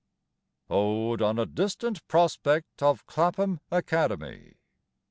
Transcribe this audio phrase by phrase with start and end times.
[0.71, 4.55] ODE ON A DISTANT PROSPECT OF CLAPHAM ACADEMY.